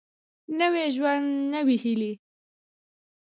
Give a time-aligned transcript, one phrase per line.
[0.59, 2.13] نوی ژوند نوي هېلې